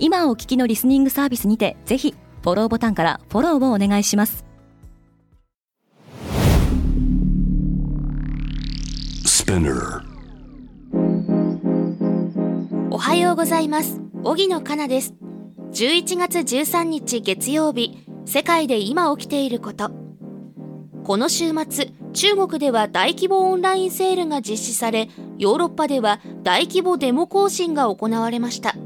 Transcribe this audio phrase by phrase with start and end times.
[0.00, 4.44] 今お聞きのリスニングサービスにてぜひフォローボタンからフォローをお願いします。
[12.90, 14.00] おはようございます。
[14.22, 15.14] 荻野かなです。
[15.72, 19.90] 11月13日月曜日世界で今起きていること。
[21.08, 25.08] この週末中国では大規模オンラインセールが実施され
[25.38, 28.76] ヨーロッパでは大規模デモ行進が行われました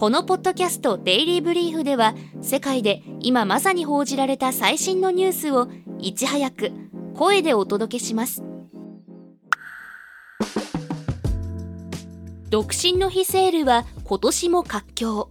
[0.00, 6.72] このポッドキャストデイリーブリーフでは世界で今まさに報じられた最新のニュースをいち早く
[7.12, 8.42] 声でお届けします。
[12.48, 15.28] 独身の日セールは今年も活況。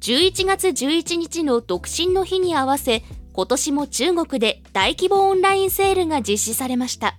[0.00, 3.02] 11月11日の独身の日に合わせ
[3.34, 7.18] 今年も中国で大規模オンラインセールが実施されました。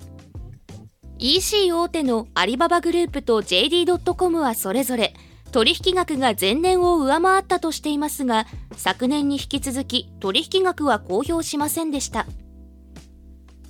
[1.20, 5.14] EC 大手のアリババグループと JD.com はそれぞれ
[5.52, 12.26] 取引額が前年を上回ったとしていますが昨年に引き続き取引額は公表しませんでした。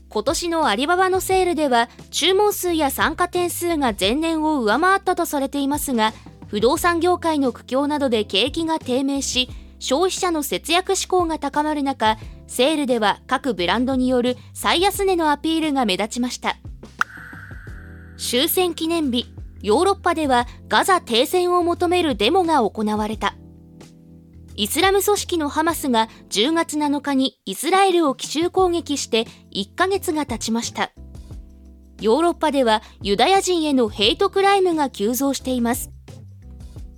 [0.10, 6.14] 今年のアリババのセールでは注文数や参加点数が前年を上回ったとされていますが
[6.48, 16.58] 不動産業界の苦境などで景気が低迷し消費者の節約志向が高まる中セールでは各ブランドによる最安値のアピールが目立ちました。
[18.18, 19.39] 終戦記念日。
[19.62, 23.36] ヨーロッパではガザ停戦を求めるデモが行われた
[24.56, 30.92] イスラム組織のハマスが10月7日にイスラエルを奇襲攻撃して1ヶ月が経ちました。
[32.02, 35.92] ヨーロッパではユダヤ人へのヘイトクライムが急増しています。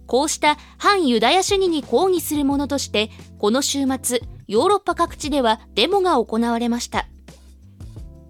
[0.08, 7.08] こうした反ユダヤ主義に抗議するものとして、この週末、ヨーロッパ各地ではデモが行われました。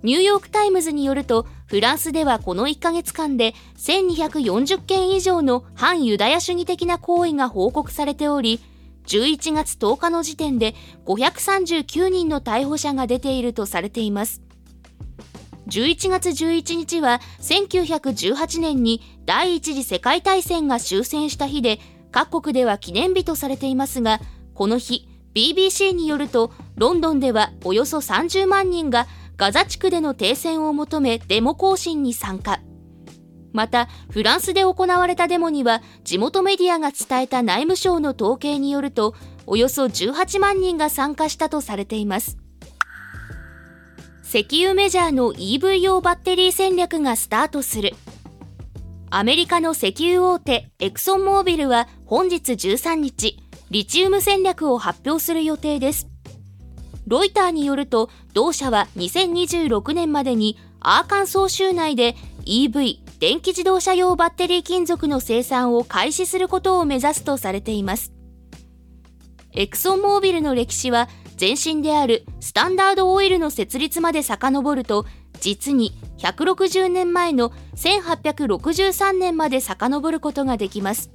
[0.03, 8.59] ニューヨーク・タイムズによると、フランスではこの1ヶ月間で1240件以上の反ユダヤ主義的な行為が報告されており、
[9.07, 14.41] 11月10日の時点で539人の逮捕者が出ているとされています。
[15.69, 21.79] 11月11日は1918年に第一次世界大戦が終戦した日で
[22.11, 24.19] 各国では記念日とされていますが
[24.55, 29.07] この日 BBC によるとロンドンではおよそ30万人が
[29.41, 32.59] ガザ地区での停戦を求めデモ行進に参加
[33.53, 39.15] また、フランスで行われたデモには、地元メディアが伝えた内務省の統計によると、
[39.47, 42.37] およそ18万人が参加したとされています。
[44.23, 47.95] 石油メジャーの EV 用バッテリー戦略がスタートする。
[49.09, 53.39] アメリカの石油大手エクソンモービルは本日13日、
[53.71, 56.10] リチウム戦略を発表する予定です。
[57.07, 68.11] ロイターによると、同社は2026年までにアーカンソー州内で EV 電気自動車用バッテリー金属の生産を開始することを目指すとされています。
[69.53, 71.09] エクソンモービルの歴史は
[71.39, 75.05] 前身であるスタンダードオイルの設立まで遡ると
[75.39, 81.11] 実に160年前の1863年まで遡ることができます。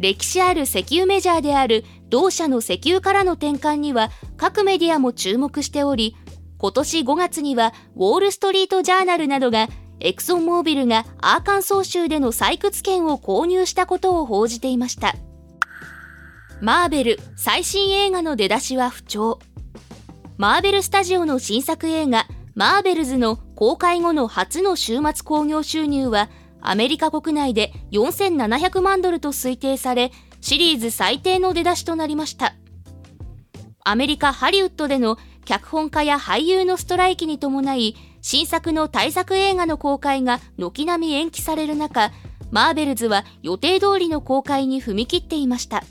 [0.00, 6.16] 歴史ある石油メジャーである同社の石油からの転換には各メディアも注目しており
[6.56, 9.68] 今年5月にはウォール・ストリート・ジャーナルなどが
[10.00, 15.14] エクソンモービルがアーカンソー州での採掘権を購入したことを報じていました。
[16.62, 19.38] マーベル最新映画の出だしは不調。
[20.38, 32.54] マーベルスタジオの新作映画マーベルズの公開後の初の週末興行収入はアメリカ国内で4700万ドルと推定されシリーズ最低の出だしとなりました。
[33.84, 42.12] アメリカ・ハリウッドでの脚本家や俳優のストライキに伴い新作の大作映画の公開が軒並み延期される中、
[42.50, 45.82] マーベルズは予定通りの公開に踏み切っていました。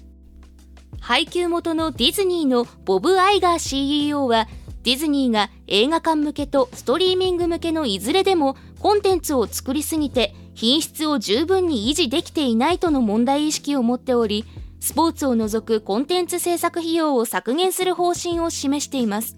[1.02, 4.48] 配給元のディズニーのボブ・アイガー CEO は、
[4.84, 14.46] ディズニーが映画館向けとストリーミング向けのいずれでもコンテンツを作りすぎて品質を十分に維持できていないとの問題意識を持っており、
[14.80, 19.38] スポーツを除くコンテンツ制作費用を削減する方針を示しています。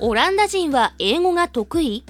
[0.00, 2.04] オランダ人は英語が得意？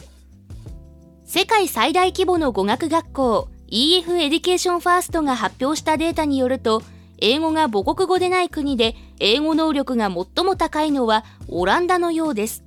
[1.25, 6.83] 世界最大規模の語学学校 EF エディケーションファーストが発表したデータによると
[7.19, 12.65] 英語が母国語でない国で英語能力が最も高いのはオランダのようです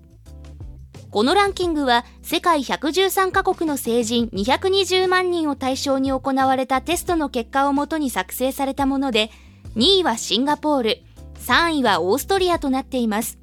[1.12, 9.30] このランキングは世界113カ国の成人220万人を対象に行われたテストの結果をもとに作成されたもので
[9.76, 11.02] 2位はシンガポール
[11.40, 13.40] 3位はオーストリアとなっています。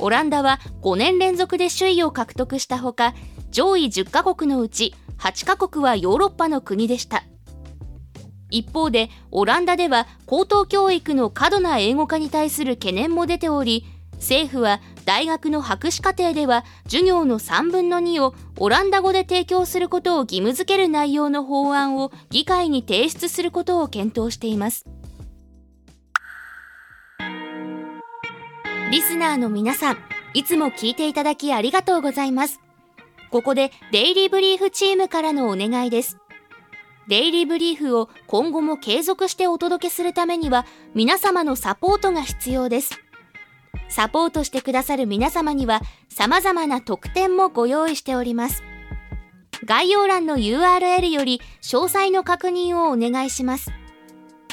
[0.00, 3.14] オランダは5年連続で首位を獲得したほか
[3.52, 7.22] 上位10カ国のうち8カ国はヨーロッパの国でした。
[8.50, 14.80] 一方でオランダでは高等教育の過度な英語化に対する懸念も出ており政府は
[15.10, 24.86] 大学の博士課程では授業の3分の2をオランダ語で提供することを義務付ける内容の法案を議会に提出することを検討しています。
[28.92, 29.98] リスナーの皆さん
[30.32, 32.60] いつも聞いていただきありがとうございます。
[33.32, 36.18] ここでデイリーブリーフチームからのお願いです。
[37.08, 43.09] デイリーブリーフを今後も継続してお届けするためには皆様のサポートが必要です。
[43.88, 48.62] サポートしてくださる皆様には様々な特典もご用意しております。
[49.64, 53.72] 概要欄の URL より詳細の確認をお願いします。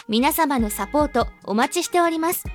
[0.07, 2.45] 皆様のサポートお待ちしております。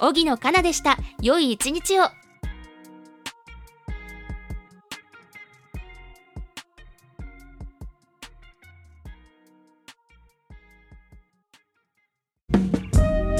[0.00, 0.98] 荻野かなでした。
[1.20, 2.04] 良い一日を。